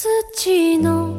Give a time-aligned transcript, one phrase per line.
[0.00, 1.17] 土の